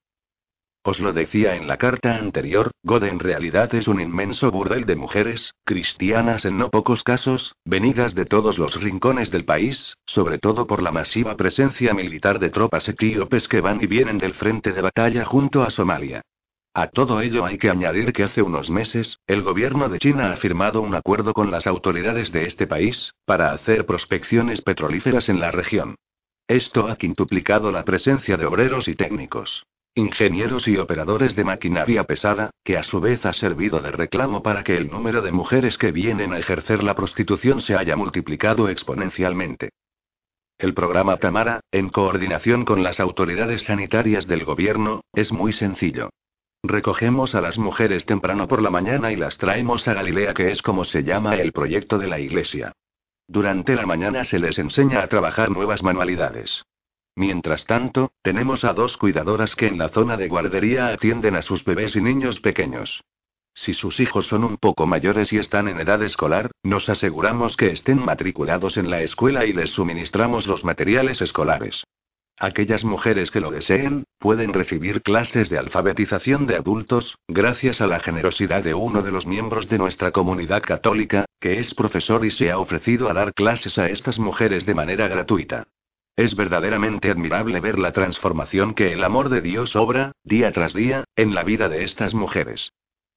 Os 0.85 1.01
lo 1.01 1.13
decía 1.13 1.57
en 1.57 1.67
la 1.67 1.79
carta 1.79 2.17
anterior, 2.17 2.71
God 2.85 3.05
en 3.05 3.19
realidad 3.19 3.75
es 3.75 3.89
un 3.89 4.01
inmenso 4.01 4.53
burdel 4.53 4.87
de 4.87 4.95
mujeres, 4.95 5.55
cristianas 5.65 6.45
en 6.45 6.59
no 6.59 6.71
pocos 6.71 7.03
casos, 7.03 7.57
venidas 7.65 8.15
de 8.15 8.25
todos 8.25 8.59
los 8.59 8.81
rincones 8.81 9.33
del 9.33 9.45
país, 9.45 9.97
sobre 10.07 10.39
todo 10.39 10.69
por 10.69 10.81
la 10.81 10.93
masiva 10.93 11.37
presencia 11.37 11.93
militar 11.93 12.39
de 12.39 12.51
tropas 12.51 12.89
etíopes 12.89 13.49
que 13.49 13.61
van 13.61 13.83
y 13.83 13.87
vienen 13.87 14.19
del 14.19 14.35
frente 14.35 14.73
de 14.73 14.81
batalla 14.81 15.25
junto 15.25 15.65
a 15.65 15.71
Somalia. 15.71 16.23
A 16.75 16.87
todo 16.87 17.21
ello 17.21 17.45
hay 17.45 17.59
que 17.59 17.69
añadir 17.69 18.15
que 18.15 18.23
hace 18.23 18.41
unos 18.41 18.71
meses, 18.71 19.19
el 19.27 19.43
gobierno 19.43 19.91
de 19.91 19.99
China 19.99 20.33
ha 20.33 20.37
firmado 20.37 20.81
un 20.81 20.95
acuerdo 20.95 21.35
con 21.35 21.51
las 21.51 21.67
autoridades 21.67 22.33
de 22.33 22.47
este 22.47 22.67
país, 22.67 23.13
para 23.27 23.53
hacer 23.53 23.85
prospecciones 23.85 24.63
petrolíferas 24.63 25.29
en 25.29 25.39
la 25.39 25.51
región. 25.51 25.97
Esto 26.49 26.89
ha 26.89 26.97
quintuplicado 26.97 27.71
la 27.73 27.85
presencia 27.85 28.39
de 28.39 28.47
obreros 28.47 28.89
y 28.89 28.95
técnicos. 28.95 29.67
Ingenieros 29.95 30.67
y 30.67 30.79
operadores 30.79 31.37
de 31.37 31.45
maquinaria 31.45 32.05
pesada, 32.05 32.51
que 32.65 32.79
a 32.79 32.83
su 32.83 33.03
vez 33.03 33.27
ha 33.27 33.35
servido 33.35 33.81
de 33.83 33.91
reclamo 33.91 34.43
para 34.43 34.65
que 34.65 34.79
el 34.79 34.89
número 34.89 35.21
de 35.21 35.33
mujeres 35.33 35.77
que 35.77 35.93
vienen 35.93 36.33
a 36.33 36.39
ejercer 36.39 36.83
la 36.83 36.95
prostitución 36.95 37.61
se 37.61 37.77
haya 37.77 37.97
multiplicado 37.97 38.71
exponencialmente. 38.71 39.69
El 40.57 40.73
programa 40.73 41.19
Tamara, 41.19 41.61
en 41.71 41.91
coordinación 41.91 42.65
con 42.65 42.83
las 42.83 42.99
autoridades 42.99 43.65
sanitarias 43.65 44.27
del 44.27 44.47
gobierno, 44.47 45.03
es 45.13 45.33
muy 45.33 45.53
sencillo. 45.53 46.09
Recogemos 46.65 47.35
a 47.35 47.41
las 47.41 47.59
mujeres 47.59 48.07
temprano 48.07 48.47
por 48.47 48.63
la 48.63 48.71
mañana 48.71 49.11
y 49.11 49.17
las 49.17 49.37
traemos 49.37 49.89
a 49.89 49.95
Galilea, 49.95 50.33
que 50.33 50.53
es 50.53 50.63
como 50.63 50.85
se 50.85 51.03
llama 51.03 51.35
el 51.35 51.53
proyecto 51.53 51.99
de 51.99 52.07
la 52.07 52.21
iglesia. 52.21 52.73
Durante 53.27 53.75
la 53.75 53.85
mañana 53.85 54.23
se 54.23 54.39
les 54.39 54.61
enseña 54.61 55.03
a 55.03 55.09
trabajar 55.09 55.51
nuevas 55.51 55.83
manualidades. 55.83 56.65
Mientras 57.17 57.67
tanto, 57.67 58.13
tenemos 58.23 58.63
a 58.63 58.75
dos 58.75 58.97
cuidadoras 58.97 59.57
que 59.57 59.67
en 59.67 59.77
la 59.77 59.89
zona 59.89 60.17
de 60.17 60.29
guardería 60.29 60.89
atienden 60.89 61.35
a 61.35 61.43
sus 61.43 61.65
bebés 61.65 61.97
y 61.97 62.01
niños 62.01 62.41
pequeños. 62.41 63.03
Si 63.55 63.75
sus 63.75 63.99
hijos 63.99 64.29
son 64.29 64.45
un 64.45 64.57
poco 64.57 64.87
mayores 64.87 65.33
y 65.33 65.39
están 65.39 65.67
en 65.67 65.81
edad 65.81 66.03
escolar, 66.03 66.53
nos 66.63 66.89
aseguramos 66.89 67.57
que 67.57 67.73
estén 67.73 67.99
matriculados 68.03 68.77
en 68.77 68.89
la 68.89 69.03
escuela 69.03 69.45
y 69.45 69.53
les 69.53 69.71
suministramos 69.71 70.47
los 70.47 70.65
materiales 70.65 71.21
escolares. 71.21 71.83
Aquellas 72.39 72.85
mujeres 72.85 73.31
que 73.31 73.41
lo 73.41 73.51
deseen, 73.51 74.05
pueden 74.19 74.53
recibir 74.53 75.03
clases 75.03 75.49
de 75.49 75.59
alfabetización 75.59 76.47
de 76.47 76.57
adultos, 76.57 77.17
gracias 77.29 77.81
a 77.81 77.87
la 77.87 78.01
generosidad 78.01 78.65
de 78.65 78.75
uno 78.75 79.03
de 79.03 79.13
los 79.13 79.27
miembros 79.27 79.69
de 79.69 79.79
nuestra 79.79 80.11
comunidad 80.11 80.63
católica, 80.63 81.27
que 81.41 81.61
es 81.61 81.75
profesor 81.75 82.25
y 82.25 82.31
se 82.31 82.51
ha 82.51 82.59
ofrecido 82.59 83.09
a 83.09 83.15
dar 83.15 83.33
clases 83.33 83.79
a 83.79 83.89
estas 83.89 84.19
mujeres 84.19 84.67
de 84.67 84.75
manera 84.75 85.09
gratuita. 85.09 85.67
Es 86.17 86.37
verdaderamente 86.37 87.11
admirable 87.11 87.61
ver 87.61 87.79
la 87.79 87.93
transformación 87.93 88.75
que 88.75 88.93
el 88.93 89.03
amor 89.03 89.29
de 89.29 89.41
Dios 89.41 89.77
obra, 89.77 90.13
día 90.25 90.53
tras 90.53 90.75
día, 90.75 91.05
en 91.17 91.35
la 91.35 91.43
vida 91.43 91.69
de 91.69 91.85
estas 91.85 92.13
mujeres. 92.13 92.73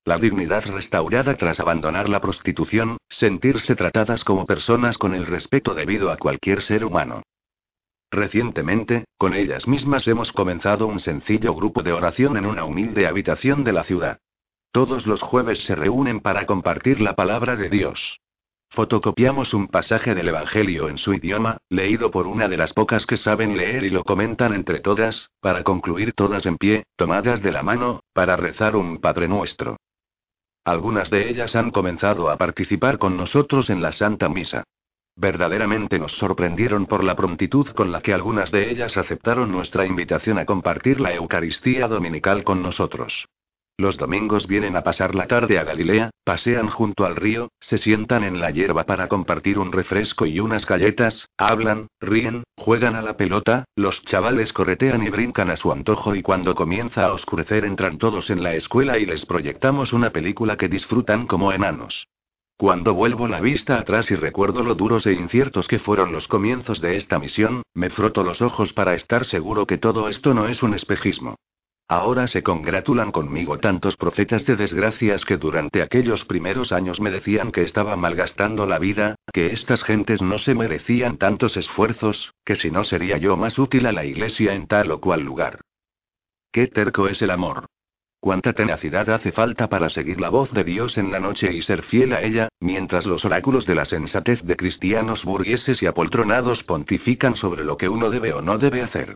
La 0.06 0.18
dignidad 0.18 0.66
restaurada 0.68 1.36
tras 1.36 1.60
abandonar 1.60 2.10
la 2.10 2.22
prostitución, 2.22 2.98
sentirse 3.10 3.76
tratadas 3.76 4.24
como 4.24 4.46
personas 4.46 4.98
con 5.00 5.16
el 5.16 5.26
respeto 5.26 5.74
debido 5.74 6.12
a 6.12 6.18
cualquier 6.18 6.62
ser 6.62 6.86
humano. 6.86 7.24
Recientemente, 8.12 9.06
con 9.18 9.34
ellas 9.34 9.68
mismas 9.68 10.08
hemos 10.08 10.32
comenzado 10.32 10.88
un 10.88 11.00
sencillo 11.00 11.54
grupo 11.54 11.84
de 11.84 11.94
oración 11.94 12.38
en 12.38 12.46
una 12.46 12.64
humilde 12.64 13.08
habitación 13.08 13.64
de 13.64 13.74
la 13.74 13.84
ciudad. 13.84 14.20
Todos 14.72 15.08
los 15.08 15.22
jueves 15.22 15.64
se 15.66 15.76
reúnen 15.76 16.20
para 16.20 16.46
compartir 16.46 17.02
la 17.02 17.16
palabra 17.16 17.56
de 17.56 17.70
Dios. 17.70 18.20
Fotocopiamos 18.70 19.54
un 19.54 19.68
pasaje 19.68 20.14
del 20.14 20.28
Evangelio 20.28 20.90
en 20.90 20.98
su 20.98 21.14
idioma, 21.14 21.60
leído 21.70 22.12
por 22.12 22.28
una 22.28 22.50
de 22.50 22.58
las 22.58 22.74
pocas 22.74 23.06
que 23.06 23.16
saben 23.16 23.56
leer 23.56 23.86
y 23.86 23.90
lo 23.90 24.04
comentan 24.04 24.54
entre 24.54 24.82
todas, 24.82 25.30
para 25.40 25.64
concluir 25.64 26.14
todas 26.14 26.46
en 26.46 26.58
pie, 26.58 26.84
tomadas 26.98 27.42
de 27.42 27.54
la 27.54 27.64
mano, 27.64 28.02
para 28.12 28.36
rezar 28.36 28.76
un 28.76 29.00
Padre 29.00 29.30
Nuestro. 29.30 29.78
Algunas 30.66 31.10
de 31.10 31.30
ellas 31.30 31.56
han 31.56 31.72
comenzado 31.72 32.30
a 32.30 32.38
participar 32.38 32.98
con 32.98 33.16
nosotros 33.16 33.70
en 33.70 33.82
la 33.82 33.94
Santa 33.94 34.28
Misa. 34.28 34.64
Verdaderamente 35.18 35.98
nos 35.98 36.12
sorprendieron 36.12 36.88
por 36.88 37.04
la 37.04 37.16
prontitud 37.16 37.68
con 37.70 37.92
la 37.92 38.02
que 38.02 38.14
algunas 38.14 38.52
de 38.52 38.70
ellas 38.70 38.98
aceptaron 38.98 39.52
nuestra 39.52 39.86
invitación 39.86 40.38
a 40.38 40.46
compartir 40.46 41.00
la 41.00 41.14
Eucaristía 41.14 41.88
Dominical 41.88 42.44
con 42.44 42.62
nosotros. 42.62 43.28
Los 43.78 43.98
domingos 43.98 44.48
vienen 44.48 44.78
a 44.78 44.84
pasar 44.84 45.16
la 45.16 45.28
tarde 45.28 45.60
a 45.60 45.66
Galilea, 45.66 46.10
pasean 46.24 46.70
junto 46.70 47.06
al 47.06 47.18
río, 47.18 47.50
se 47.60 47.78
sientan 47.78 48.24
en 48.24 48.40
la 48.40 48.52
hierba 48.52 48.86
para 48.86 49.10
compartir 49.10 49.60
un 49.60 49.74
refresco 49.74 50.26
y 50.26 50.40
unas 50.40 50.66
galletas, 50.66 51.28
hablan, 51.38 51.88
ríen, 52.00 52.44
juegan 52.58 52.96
a 52.96 53.02
la 53.02 53.18
pelota, 53.18 53.66
los 53.76 54.02
chavales 54.04 54.54
corretean 54.54 55.04
y 55.04 55.10
brincan 55.10 55.50
a 55.50 55.58
su 55.58 55.74
antojo 55.74 56.16
y 56.16 56.22
cuando 56.22 56.56
comienza 56.56 57.06
a 57.06 57.12
oscurecer 57.12 57.66
entran 57.66 57.98
todos 57.98 58.30
en 58.30 58.44
la 58.44 58.54
escuela 58.54 58.98
y 58.98 59.06
les 59.06 59.26
proyectamos 59.26 59.92
una 59.92 60.12
película 60.12 60.56
que 60.56 60.70
disfrutan 60.70 61.28
como 61.28 61.52
enanos. 61.52 62.08
Cuando 62.58 62.94
vuelvo 62.94 63.28
la 63.28 63.42
vista 63.42 63.78
atrás 63.78 64.10
y 64.12 64.16
recuerdo 64.16 64.64
lo 64.64 64.76
duros 64.76 65.06
e 65.08 65.14
inciertos 65.14 65.68
que 65.68 65.78
fueron 65.78 66.14
los 66.14 66.30
comienzos 66.30 66.80
de 66.80 66.96
esta 66.96 67.20
misión, 67.20 67.64
me 67.74 67.90
froto 67.90 68.24
los 68.24 68.42
ojos 68.42 68.72
para 68.72 68.96
estar 68.96 69.26
seguro 69.26 69.66
que 69.66 69.78
todo 69.78 70.08
esto 70.08 70.34
no 70.34 70.48
es 70.48 70.64
un 70.64 70.74
espejismo. 70.74 71.36
Ahora 71.90 72.28
se 72.28 72.44
congratulan 72.44 73.12
conmigo 73.12 73.60
tantos 73.60 73.98
profetas 73.98 74.46
de 74.46 74.56
desgracias 74.56 75.26
que 75.26 75.36
durante 75.36 75.82
aquellos 75.82 76.24
primeros 76.24 76.72
años 76.72 77.02
me 77.02 77.12
decían 77.12 77.52
que 77.52 77.62
estaba 77.62 77.98
malgastando 77.98 78.66
la 78.66 78.80
vida, 78.80 79.16
que 79.34 79.48
estas 79.48 79.84
gentes 79.84 80.22
no 80.22 80.38
se 80.38 80.56
merecían 80.56 81.18
tantos 81.18 81.58
esfuerzos, 81.58 82.34
que 82.46 82.56
si 82.56 82.72
no 82.72 82.86
sería 82.86 83.18
yo 83.18 83.36
más 83.36 83.60
útil 83.60 83.86
a 83.86 83.92
la 83.92 84.06
iglesia 84.06 84.56
en 84.56 84.66
tal 84.66 84.92
o 84.92 85.02
cual 85.02 85.22
lugar. 85.22 85.60
Qué 86.52 86.68
terco 86.68 87.10
es 87.10 87.22
el 87.22 87.32
amor. 87.32 87.68
Cuánta 88.26 88.54
tenacidad 88.54 89.08
hace 89.12 89.32
falta 89.32 89.70
para 89.70 89.88
seguir 89.88 90.20
la 90.20 90.30
voz 90.30 90.52
de 90.52 90.64
Dios 90.64 90.98
en 90.98 91.12
la 91.12 91.20
noche 91.20 91.54
y 91.54 91.62
ser 91.62 91.84
fiel 91.84 92.12
a 92.12 92.24
ella, 92.24 92.50
mientras 92.60 93.06
los 93.06 93.24
oráculos 93.24 93.68
de 93.68 93.76
la 93.76 93.86
sensatez 93.86 94.42
de 94.42 94.56
cristianos 94.56 95.26
burgueses 95.26 95.84
y 95.84 95.86
apoltronados 95.86 96.64
pontifican 96.64 97.36
sobre 97.36 97.64
lo 97.64 97.78
que 97.78 97.88
uno 97.88 98.10
debe 98.10 98.34
o 98.34 98.42
no 98.42 98.58
debe 98.58 98.82
hacer. 98.82 99.14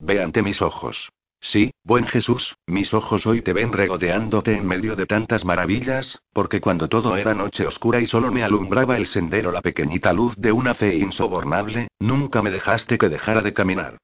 Ve 0.00 0.22
ante 0.22 0.42
mis 0.42 0.60
ojos. 0.60 1.08
Sí, 1.40 1.70
buen 1.82 2.06
Jesús, 2.08 2.54
mis 2.66 2.92
ojos 2.92 3.26
hoy 3.26 3.40
te 3.40 3.54
ven 3.54 3.72
regodeándote 3.72 4.54
en 4.54 4.66
medio 4.66 4.96
de 4.96 5.06
tantas 5.06 5.46
maravillas, 5.46 6.20
porque 6.34 6.60
cuando 6.60 6.88
todo 6.88 7.16
era 7.16 7.32
noche 7.32 7.66
oscura 7.66 8.02
y 8.02 8.06
solo 8.06 8.30
me 8.30 8.42
alumbraba 8.42 8.98
el 8.98 9.06
sendero 9.06 9.50
la 9.50 9.62
pequeñita 9.62 10.12
luz 10.12 10.36
de 10.36 10.52
una 10.52 10.74
fe 10.74 10.94
insobornable, 10.94 11.88
nunca 11.98 12.42
me 12.42 12.50
dejaste 12.50 12.98
que 12.98 13.08
dejara 13.08 13.40
de 13.40 13.54
caminar. 13.54 13.96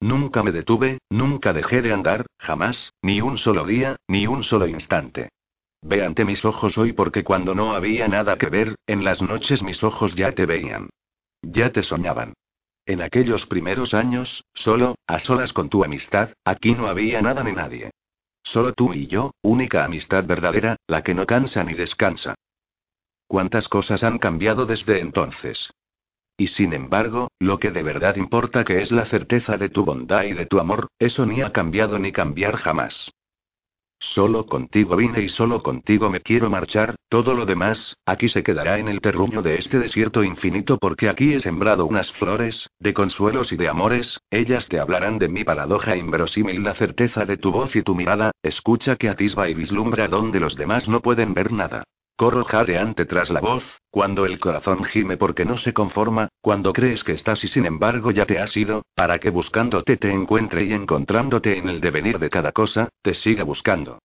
Nunca 0.00 0.42
me 0.42 0.50
detuve, 0.50 0.98
nunca 1.10 1.52
dejé 1.52 1.82
de 1.82 1.92
andar, 1.92 2.26
jamás, 2.38 2.92
ni 3.02 3.20
un 3.20 3.36
solo 3.36 3.66
día, 3.66 3.96
ni 4.08 4.26
un 4.26 4.42
solo 4.42 4.66
instante. 4.66 5.28
Ve 5.82 6.04
ante 6.04 6.24
mis 6.24 6.44
ojos 6.44 6.78
hoy 6.78 6.92
porque 6.92 7.22
cuando 7.22 7.54
no 7.54 7.74
había 7.74 8.08
nada 8.08 8.36
que 8.38 8.48
ver, 8.48 8.76
en 8.86 9.04
las 9.04 9.20
noches 9.20 9.62
mis 9.62 9.84
ojos 9.84 10.14
ya 10.14 10.32
te 10.32 10.46
veían. 10.46 10.88
Ya 11.42 11.70
te 11.70 11.82
soñaban. 11.82 12.34
En 12.86 13.02
aquellos 13.02 13.46
primeros 13.46 13.94
años, 13.94 14.44
solo, 14.54 14.96
a 15.06 15.18
solas 15.18 15.52
con 15.52 15.68
tu 15.68 15.84
amistad, 15.84 16.30
aquí 16.44 16.74
no 16.74 16.88
había 16.88 17.20
nada 17.22 17.44
ni 17.44 17.52
nadie. 17.52 17.90
Solo 18.42 18.72
tú 18.72 18.94
y 18.94 19.06
yo, 19.06 19.32
única 19.42 19.84
amistad 19.84 20.24
verdadera, 20.24 20.76
la 20.86 21.02
que 21.02 21.14
no 21.14 21.26
cansa 21.26 21.62
ni 21.62 21.74
descansa. 21.74 22.34
¿Cuántas 23.26 23.68
cosas 23.68 24.02
han 24.02 24.18
cambiado 24.18 24.66
desde 24.66 25.00
entonces? 25.00 25.70
Y 26.40 26.46
sin 26.46 26.72
embargo, 26.72 27.28
lo 27.38 27.58
que 27.58 27.70
de 27.70 27.82
verdad 27.82 28.16
importa 28.16 28.64
que 28.64 28.80
es 28.80 28.92
la 28.92 29.04
certeza 29.04 29.58
de 29.58 29.68
tu 29.68 29.84
bondad 29.84 30.24
y 30.24 30.32
de 30.32 30.46
tu 30.46 30.58
amor, 30.58 30.88
eso 30.98 31.26
ni 31.26 31.42
ha 31.42 31.52
cambiado 31.52 31.98
ni 31.98 32.12
cambiar 32.12 32.56
jamás. 32.56 33.10
Solo 33.98 34.46
contigo 34.46 34.96
vine 34.96 35.20
y 35.20 35.28
solo 35.28 35.62
contigo 35.62 36.08
me 36.08 36.22
quiero 36.22 36.48
marchar, 36.48 36.96
todo 37.10 37.34
lo 37.34 37.44
demás, 37.44 37.94
aquí 38.06 38.30
se 38.30 38.42
quedará 38.42 38.78
en 38.78 38.88
el 38.88 39.02
terruño 39.02 39.42
de 39.42 39.56
este 39.56 39.78
desierto 39.78 40.24
infinito 40.24 40.78
porque 40.78 41.10
aquí 41.10 41.34
he 41.34 41.40
sembrado 41.40 41.84
unas 41.84 42.10
flores, 42.12 42.70
de 42.78 42.94
consuelos 42.94 43.52
y 43.52 43.58
de 43.58 43.68
amores, 43.68 44.18
ellas 44.30 44.66
te 44.66 44.80
hablarán 44.80 45.18
de 45.18 45.28
mi 45.28 45.44
paradoja 45.44 45.94
inverosímil 45.94 46.64
la 46.64 46.72
certeza 46.72 47.26
de 47.26 47.36
tu 47.36 47.52
voz 47.52 47.76
y 47.76 47.82
tu 47.82 47.94
mirada, 47.94 48.30
escucha 48.42 48.96
que 48.96 49.10
atisba 49.10 49.50
y 49.50 49.52
vislumbra 49.52 50.08
donde 50.08 50.40
los 50.40 50.56
demás 50.56 50.88
no 50.88 51.00
pueden 51.00 51.34
ver 51.34 51.52
nada. 51.52 51.84
Corro 52.20 52.44
jadeante 52.44 53.06
tras 53.06 53.30
la 53.30 53.40
voz, 53.40 53.64
cuando 53.90 54.26
el 54.26 54.38
corazón 54.38 54.84
gime 54.84 55.16
porque 55.16 55.46
no 55.46 55.56
se 55.56 55.72
conforma, 55.72 56.28
cuando 56.42 56.74
crees 56.74 57.02
que 57.02 57.12
estás 57.12 57.42
y 57.44 57.48
sin 57.48 57.64
embargo 57.64 58.10
ya 58.10 58.26
te 58.26 58.38
has 58.38 58.54
ido, 58.58 58.82
para 58.94 59.18
que 59.18 59.30
buscándote 59.30 59.96
te 59.96 60.12
encuentre 60.12 60.64
y 60.64 60.74
encontrándote 60.74 61.56
en 61.56 61.70
el 61.70 61.80
devenir 61.80 62.18
de 62.18 62.28
cada 62.28 62.52
cosa, 62.52 62.90
te 63.00 63.14
siga 63.14 63.42
buscando. 63.44 64.00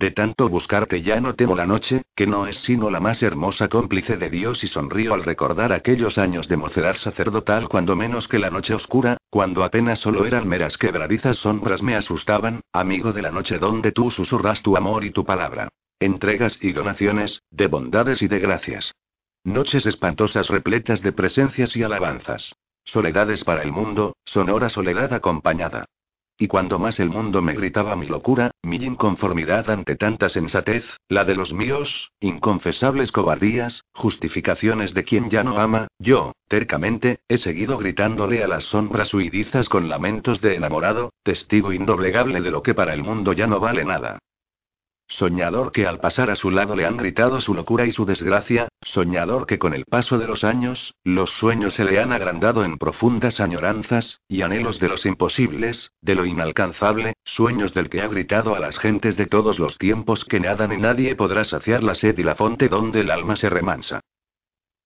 De 0.00 0.10
tanto 0.10 0.48
buscarte 0.48 1.02
ya 1.02 1.20
no 1.20 1.36
temo 1.36 1.54
la 1.54 1.66
noche, 1.66 2.02
que 2.16 2.26
no 2.26 2.48
es 2.48 2.56
sino 2.64 2.90
la 2.90 2.98
más 2.98 3.22
hermosa 3.22 3.68
cómplice 3.68 4.16
de 4.16 4.28
Dios 4.28 4.64
y 4.64 4.66
sonrío 4.66 5.14
al 5.14 5.22
recordar 5.22 5.72
aquellos 5.72 6.18
años 6.18 6.48
de 6.48 6.56
mocedad 6.56 6.96
sacerdotal 6.96 7.68
cuando 7.68 7.94
menos 7.94 8.26
que 8.26 8.40
la 8.40 8.50
noche 8.50 8.74
oscura, 8.74 9.18
cuando 9.30 9.62
apenas 9.62 10.00
solo 10.00 10.26
eran 10.26 10.48
meras 10.48 10.76
quebradizas 10.76 11.38
sombras 11.38 11.80
me 11.80 11.94
asustaban, 11.94 12.62
amigo 12.72 13.12
de 13.12 13.22
la 13.22 13.30
noche 13.30 13.60
donde 13.60 13.92
tú 13.92 14.10
susurras 14.10 14.64
tu 14.64 14.76
amor 14.76 15.04
y 15.04 15.12
tu 15.12 15.24
palabra. 15.24 15.68
Entregas 16.02 16.56
y 16.62 16.72
donaciones, 16.72 17.42
de 17.50 17.66
bondades 17.66 18.22
y 18.22 18.26
de 18.26 18.38
gracias. 18.38 18.94
Noches 19.44 19.84
espantosas 19.84 20.48
repletas 20.48 21.02
de 21.02 21.12
presencias 21.12 21.76
y 21.76 21.82
alabanzas. 21.82 22.54
Soledades 22.84 23.44
para 23.44 23.62
el 23.62 23.70
mundo, 23.70 24.16
sonora 24.24 24.70
soledad 24.70 25.12
acompañada. 25.12 25.84
Y 26.38 26.48
cuando 26.48 26.78
más 26.78 27.00
el 27.00 27.10
mundo 27.10 27.42
me 27.42 27.52
gritaba 27.52 27.96
mi 27.96 28.06
locura, 28.06 28.50
mi 28.62 28.76
inconformidad 28.76 29.68
ante 29.68 29.94
tanta 29.94 30.30
sensatez, 30.30 30.86
la 31.06 31.26
de 31.26 31.34
los 31.34 31.52
míos, 31.52 32.12
inconfesables 32.18 33.12
cobardías, 33.12 33.84
justificaciones 33.92 34.94
de 34.94 35.04
quien 35.04 35.28
ya 35.28 35.44
no 35.44 35.58
ama, 35.58 35.88
yo, 35.98 36.32
tercamente, 36.48 37.20
he 37.28 37.36
seguido 37.36 37.76
gritándole 37.76 38.42
a 38.42 38.48
las 38.48 38.64
sombras 38.64 39.12
huidizas 39.12 39.68
con 39.68 39.90
lamentos 39.90 40.40
de 40.40 40.54
enamorado, 40.54 41.12
testigo 41.22 41.74
indoblegable 41.74 42.40
de 42.40 42.50
lo 42.50 42.62
que 42.62 42.72
para 42.72 42.94
el 42.94 43.04
mundo 43.04 43.34
ya 43.34 43.46
no 43.46 43.60
vale 43.60 43.84
nada. 43.84 44.18
Soñador 45.10 45.72
que 45.72 45.88
al 45.88 45.98
pasar 45.98 46.30
a 46.30 46.36
su 46.36 46.52
lado 46.52 46.76
le 46.76 46.86
han 46.86 46.96
gritado 46.96 47.40
su 47.40 47.52
locura 47.52 47.84
y 47.84 47.90
su 47.90 48.06
desgracia, 48.06 48.68
soñador 48.80 49.44
que 49.44 49.58
con 49.58 49.74
el 49.74 49.84
paso 49.84 50.18
de 50.18 50.28
los 50.28 50.44
años, 50.44 50.94
los 51.02 51.30
sueños 51.30 51.74
se 51.74 51.84
le 51.84 51.98
han 51.98 52.12
agrandado 52.12 52.64
en 52.64 52.78
profundas 52.78 53.40
añoranzas, 53.40 54.20
y 54.28 54.42
anhelos 54.42 54.78
de 54.78 54.88
los 54.88 55.04
imposibles, 55.06 55.92
de 56.00 56.14
lo 56.14 56.24
inalcanzable, 56.26 57.14
sueños 57.24 57.74
del 57.74 57.90
que 57.90 58.02
ha 58.02 58.06
gritado 58.06 58.54
a 58.54 58.60
las 58.60 58.78
gentes 58.78 59.16
de 59.16 59.26
todos 59.26 59.58
los 59.58 59.78
tiempos 59.78 60.24
que 60.24 60.38
nadan 60.38 60.72
y 60.72 60.76
nadie 60.76 61.16
podrá 61.16 61.44
saciar 61.44 61.82
la 61.82 61.96
sed 61.96 62.16
y 62.16 62.22
la 62.22 62.36
fonte 62.36 62.68
donde 62.68 63.00
el 63.00 63.10
alma 63.10 63.34
se 63.34 63.50
remansa. 63.50 64.00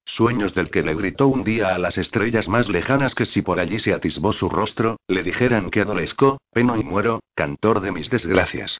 Sueños 0.06 0.54
del 0.54 0.70
que 0.70 0.82
le 0.82 0.94
gritó 0.94 1.28
un 1.28 1.44
día 1.44 1.74
a 1.74 1.78
las 1.78 1.98
estrellas 1.98 2.48
más 2.48 2.70
lejanas 2.70 3.14
que 3.14 3.26
si 3.26 3.42
por 3.42 3.60
allí 3.60 3.78
se 3.78 3.92
atisbó 3.92 4.32
su 4.32 4.48
rostro, 4.48 4.96
le 5.06 5.22
dijeran 5.22 5.70
que 5.70 5.82
adolesco, 5.82 6.38
peno 6.50 6.78
y 6.78 6.82
muero, 6.82 7.20
cantor 7.34 7.80
de 7.80 7.92
mis 7.92 8.08
desgracias. 8.08 8.78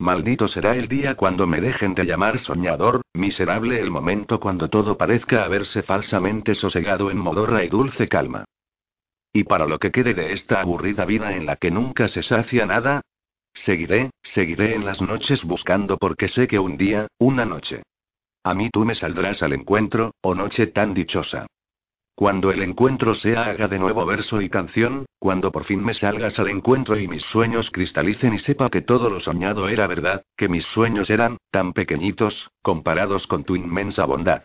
Maldito 0.00 0.48
será 0.48 0.76
el 0.76 0.88
día 0.88 1.14
cuando 1.14 1.46
me 1.46 1.60
dejen 1.60 1.94
de 1.94 2.06
llamar 2.06 2.38
soñador, 2.38 3.02
miserable 3.12 3.78
el 3.80 3.90
momento 3.90 4.40
cuando 4.40 4.70
todo 4.70 4.96
parezca 4.96 5.44
haberse 5.44 5.82
falsamente 5.82 6.54
sosegado 6.54 7.10
en 7.10 7.18
modorra 7.18 7.62
y 7.64 7.68
dulce 7.68 8.08
calma. 8.08 8.46
Y 9.30 9.44
para 9.44 9.66
lo 9.66 9.78
que 9.78 9.90
quede 9.90 10.14
de 10.14 10.32
esta 10.32 10.62
aburrida 10.62 11.04
vida 11.04 11.36
en 11.36 11.44
la 11.44 11.56
que 11.56 11.70
nunca 11.70 12.08
se 12.08 12.22
sacia 12.22 12.64
nada, 12.64 13.02
seguiré, 13.52 14.08
seguiré 14.22 14.74
en 14.74 14.86
las 14.86 15.02
noches 15.02 15.44
buscando 15.44 15.98
porque 15.98 16.28
sé 16.28 16.48
que 16.48 16.58
un 16.58 16.78
día, 16.78 17.06
una 17.18 17.44
noche. 17.44 17.82
A 18.42 18.54
mí 18.54 18.70
tú 18.70 18.86
me 18.86 18.94
saldrás 18.94 19.42
al 19.42 19.52
encuentro, 19.52 20.14
oh 20.22 20.34
noche 20.34 20.68
tan 20.68 20.94
dichosa. 20.94 21.46
Cuando 22.20 22.50
el 22.50 22.62
encuentro 22.62 23.14
sea 23.14 23.44
haga 23.44 23.66
de 23.66 23.78
nuevo 23.78 24.04
verso 24.04 24.42
y 24.42 24.50
canción, 24.50 25.06
cuando 25.18 25.50
por 25.50 25.64
fin 25.64 25.82
me 25.82 25.94
salgas 25.94 26.38
al 26.38 26.50
encuentro 26.50 26.98
y 26.98 27.08
mis 27.08 27.22
sueños 27.22 27.70
cristalicen 27.70 28.34
y 28.34 28.38
sepa 28.38 28.68
que 28.68 28.82
todo 28.82 29.08
lo 29.08 29.20
soñado 29.20 29.70
era 29.70 29.86
verdad, 29.86 30.22
que 30.36 30.46
mis 30.46 30.66
sueños 30.66 31.08
eran, 31.08 31.38
tan 31.50 31.72
pequeñitos, 31.72 32.50
comparados 32.60 33.26
con 33.26 33.44
tu 33.44 33.56
inmensa 33.56 34.04
bondad. 34.04 34.42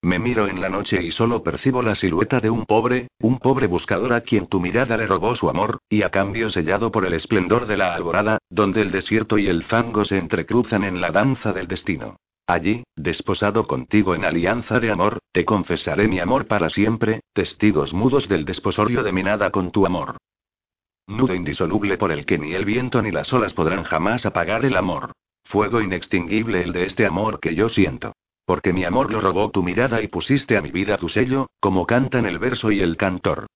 Me 0.00 0.18
miro 0.18 0.48
en 0.48 0.62
la 0.62 0.70
noche 0.70 1.02
y 1.02 1.10
solo 1.10 1.42
percibo 1.42 1.82
la 1.82 1.94
silueta 1.94 2.40
de 2.40 2.48
un 2.48 2.64
pobre, 2.64 3.08
un 3.20 3.38
pobre 3.38 3.66
buscador 3.66 4.14
a 4.14 4.22
quien 4.22 4.46
tu 4.46 4.58
mirada 4.58 4.96
le 4.96 5.06
robó 5.06 5.34
su 5.34 5.50
amor, 5.50 5.80
y 5.90 6.00
a 6.00 6.08
cambio 6.08 6.48
sellado 6.48 6.90
por 6.90 7.04
el 7.04 7.12
esplendor 7.12 7.66
de 7.66 7.76
la 7.76 7.94
alborada, 7.94 8.38
donde 8.48 8.80
el 8.80 8.90
desierto 8.90 9.36
y 9.36 9.48
el 9.48 9.64
fango 9.64 10.06
se 10.06 10.16
entrecruzan 10.16 10.84
en 10.84 11.02
la 11.02 11.10
danza 11.10 11.52
del 11.52 11.68
destino. 11.68 12.16
Allí, 12.48 12.82
desposado 12.96 13.66
contigo 13.66 14.14
en 14.14 14.24
alianza 14.24 14.80
de 14.80 14.90
amor, 14.90 15.18
te 15.32 15.44
confesaré 15.44 16.08
mi 16.08 16.18
amor 16.18 16.46
para 16.46 16.70
siempre, 16.70 17.20
testigos 17.34 17.92
mudos 17.92 18.26
del 18.26 18.46
desposorio 18.46 19.02
de 19.02 19.12
mi 19.12 19.22
nada 19.22 19.50
con 19.50 19.70
tu 19.70 19.84
amor. 19.84 20.16
Nudo 21.06 21.34
indisoluble 21.34 21.98
por 21.98 22.10
el 22.10 22.24
que 22.24 22.38
ni 22.38 22.54
el 22.54 22.64
viento 22.64 23.02
ni 23.02 23.10
las 23.10 23.30
olas 23.34 23.52
podrán 23.52 23.84
jamás 23.84 24.24
apagar 24.24 24.64
el 24.64 24.78
amor. 24.78 25.12
Fuego 25.44 25.82
inextinguible 25.82 26.62
el 26.62 26.72
de 26.72 26.86
este 26.86 27.04
amor 27.04 27.38
que 27.38 27.54
yo 27.54 27.68
siento. 27.68 28.14
Porque 28.46 28.72
mi 28.72 28.84
amor 28.84 29.12
lo 29.12 29.20
robó 29.20 29.50
tu 29.50 29.62
mirada 29.62 30.00
y 30.00 30.08
pusiste 30.08 30.56
a 30.56 30.62
mi 30.62 30.70
vida 30.70 30.96
tu 30.96 31.10
sello, 31.10 31.48
como 31.60 31.84
cantan 31.84 32.24
el 32.24 32.38
verso 32.38 32.72
y 32.72 32.80
el 32.80 32.96
cantor. 32.96 33.46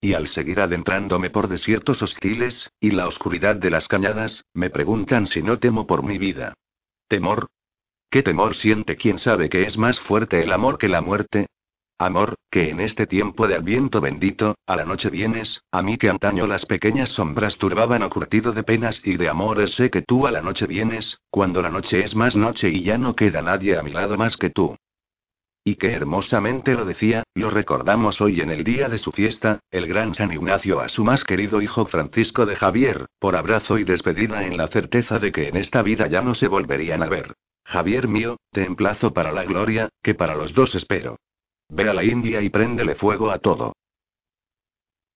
Y 0.00 0.14
al 0.14 0.26
seguir 0.26 0.58
adentrándome 0.58 1.30
por 1.30 1.46
desiertos 1.46 2.02
hostiles, 2.02 2.68
y 2.80 2.90
la 2.90 3.06
oscuridad 3.06 3.54
de 3.54 3.70
las 3.70 3.86
cañadas, 3.86 4.44
me 4.54 4.70
preguntan 4.70 5.28
si 5.28 5.40
no 5.40 5.60
temo 5.60 5.86
por 5.86 6.02
mi 6.02 6.18
vida. 6.18 6.54
¿Temor? 7.06 7.46
¿Qué 8.10 8.24
temor 8.24 8.56
siente 8.56 8.96
quien 8.96 9.20
sabe 9.20 9.48
que 9.48 9.62
es 9.62 9.78
más 9.78 10.00
fuerte 10.00 10.42
el 10.42 10.52
amor 10.52 10.78
que 10.78 10.88
la 10.88 11.00
muerte? 11.00 11.46
Amor, 11.96 12.34
que 12.50 12.70
en 12.70 12.80
este 12.80 13.06
tiempo 13.06 13.46
de 13.46 13.60
viento 13.60 14.00
bendito, 14.00 14.56
a 14.66 14.74
la 14.74 14.84
noche 14.84 15.10
vienes, 15.10 15.62
a 15.70 15.80
mí 15.80 15.96
que 15.96 16.08
antaño 16.08 16.48
las 16.48 16.66
pequeñas 16.66 17.10
sombras 17.10 17.56
turbaban 17.56 18.02
o 18.02 18.08
de 18.08 18.62
penas 18.64 19.00
y 19.04 19.16
de 19.16 19.28
amores 19.28 19.76
sé 19.76 19.90
que 19.90 20.02
tú 20.02 20.26
a 20.26 20.32
la 20.32 20.40
noche 20.40 20.66
vienes, 20.66 21.20
cuando 21.30 21.62
la 21.62 21.70
noche 21.70 22.02
es 22.02 22.16
más 22.16 22.34
noche 22.34 22.70
y 22.70 22.82
ya 22.82 22.98
no 22.98 23.14
queda 23.14 23.42
nadie 23.42 23.78
a 23.78 23.82
mi 23.84 23.92
lado 23.92 24.16
más 24.16 24.36
que 24.36 24.50
tú. 24.50 24.76
Y 25.62 25.76
qué 25.76 25.92
hermosamente 25.92 26.74
lo 26.74 26.84
decía, 26.84 27.22
lo 27.34 27.50
recordamos 27.50 28.20
hoy 28.20 28.40
en 28.40 28.50
el 28.50 28.64
día 28.64 28.88
de 28.88 28.98
su 28.98 29.12
fiesta, 29.12 29.60
el 29.70 29.86
gran 29.86 30.14
San 30.14 30.32
Ignacio 30.32 30.80
a 30.80 30.88
su 30.88 31.04
más 31.04 31.22
querido 31.22 31.62
hijo 31.62 31.86
Francisco 31.86 32.44
de 32.44 32.56
Javier, 32.56 33.06
por 33.20 33.36
abrazo 33.36 33.78
y 33.78 33.84
despedida 33.84 34.44
en 34.44 34.56
la 34.56 34.66
certeza 34.66 35.20
de 35.20 35.30
que 35.30 35.46
en 35.46 35.56
esta 35.56 35.82
vida 35.82 36.08
ya 36.08 36.22
no 36.22 36.34
se 36.34 36.48
volverían 36.48 37.04
a 37.04 37.08
ver. 37.08 37.36
Javier 37.70 38.08
mío, 38.08 38.36
te 38.50 38.64
emplazo 38.64 39.12
para 39.12 39.30
la 39.30 39.44
gloria, 39.44 39.90
que 40.02 40.16
para 40.16 40.34
los 40.34 40.54
dos 40.54 40.74
espero. 40.74 41.20
Ve 41.68 41.88
a 41.88 41.94
la 41.94 42.02
India 42.02 42.42
y 42.42 42.50
préndele 42.50 42.96
fuego 42.96 43.30
a 43.30 43.38
todo. 43.38 43.74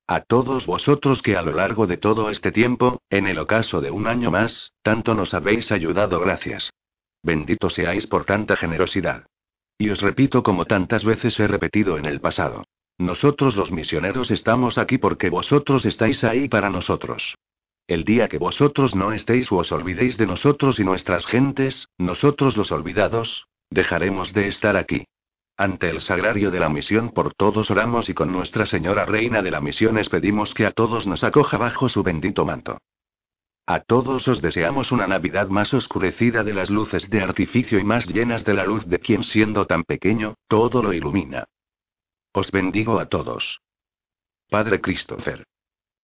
A 0.07 0.21
todos 0.21 0.65
vosotros 0.65 1.21
que 1.21 1.37
a 1.37 1.43
lo 1.43 1.51
largo 1.51 1.89
de 1.89 1.97
todo 1.97 2.31
este 2.31 2.53
tiempo, 2.53 3.01
en 3.11 3.27
el 3.27 3.41
ocaso 3.41 3.81
de 3.81 3.91
un 3.91 4.07
año 4.07 4.31
más, 4.31 4.71
tanto 4.83 5.17
nos 5.17 5.35
habéis 5.35 5.73
ayudado, 5.73 6.21
gracias. 6.21 6.71
Bendito 7.25 7.71
seáis 7.71 8.07
por 8.07 8.25
tanta 8.25 8.55
generosidad. 8.55 9.27
Y 9.77 9.91
os 9.91 10.01
repito 10.01 10.45
como 10.45 10.65
tantas 10.65 11.05
veces 11.05 11.41
he 11.41 11.49
repetido 11.49 11.99
en 11.99 12.07
el 12.07 12.21
pasado. 12.21 12.63
Nosotros 12.99 13.57
los 13.57 13.73
misioneros 13.73 14.31
estamos 14.31 14.79
aquí 14.79 14.99
porque 14.99 15.29
vosotros 15.29 15.85
estáis 15.87 16.23
ahí 16.23 16.49
para 16.49 16.71
nosotros. 16.71 17.35
El 17.87 18.05
día 18.05 18.29
que 18.29 18.39
vosotros 18.39 18.95
no 18.95 19.13
estéis 19.13 19.53
o 19.53 19.57
os 19.57 19.71
olvidéis 19.71 20.17
de 20.17 20.27
nosotros 20.27 20.79
y 20.79 20.85
nuestras 20.85 21.27
gentes, 21.27 21.89
nosotros 21.99 22.57
los 22.57 22.73
olvidados, 22.73 23.47
dejaremos 23.69 24.33
de 24.33 24.49
estar 24.49 24.77
aquí. 24.77 25.05
Ante 25.57 25.91
el 25.91 26.01
sagrario 26.01 26.51
de 26.51 26.61
la 26.61 26.71
misión 26.71 27.11
por 27.11 27.35
todos 27.35 27.71
oramos 27.71 28.09
y 28.09 28.15
con 28.15 28.33
Nuestra 28.33 28.65
Señora 28.65 29.05
Reina 29.05 29.43
de 29.43 29.51
la 29.51 29.61
Misión 29.61 30.01
pedimos 30.11 30.55
que 30.55 30.67
a 30.67 30.73
todos 30.73 31.07
nos 31.07 31.23
acoja 31.23 31.59
bajo 31.59 31.89
su 31.89 32.03
bendito 32.03 32.45
manto. 32.45 32.79
A 33.67 33.81
todos 33.81 34.29
os 34.29 34.43
deseamos 34.43 34.91
una 34.91 35.07
Navidad 35.07 35.49
más 35.49 35.73
oscurecida 35.73 36.43
de 36.43 36.55
las 36.55 36.71
luces 36.71 37.09
de 37.09 37.21
artificio 37.21 37.79
y 37.79 37.85
más 37.85 38.07
llenas 38.07 38.45
de 38.45 38.55
la 38.55 38.65
luz 38.65 38.87
de 38.87 38.99
quien 38.99 39.23
siendo 39.23 39.67
tan 39.67 39.85
pequeño, 39.85 40.35
todo 40.49 40.83
lo 40.83 40.93
ilumina. 40.93 41.45
Os 42.33 42.51
bendigo 42.51 42.99
a 42.99 43.07
todos. 43.07 43.61
Padre 44.51 44.81
Christopher. 44.81 45.45